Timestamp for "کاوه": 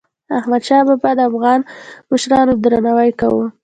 3.19-3.45